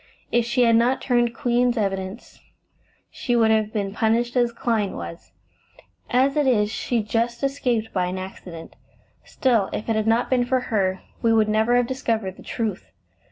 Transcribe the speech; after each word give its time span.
If 0.31 0.45
she 0.45 0.63
had 0.63 0.77
not 0.77 0.99
turned 0.99 1.35
Queen's 1.35 1.77
evidence, 1.77 2.39
she 3.11 3.35
would 3.35 3.51
have 3.51 3.71
been 3.71 3.93
punished 3.93 4.35
as 4.35 4.51
Clyne 4.51 4.93
was; 4.95 5.31
as 6.09 6.35
it 6.35 6.47
is, 6.47 6.71
she 6.71 7.03
just 7.03 7.43
escaped 7.43 7.93
by 7.93 8.07
an 8.07 8.17
accident. 8.17 8.75
Still, 9.25 9.69
if 9.73 9.87
it 9.89 9.95
had 9.95 10.07
not 10.07 10.27
been 10.27 10.43
for 10.43 10.59
her, 10.73 11.01
we 11.21 11.29
should 11.29 11.49
never 11.49 11.75
have 11.75 11.85
discovered 11.85 12.37
the 12.37 12.41
truth. 12.41 12.89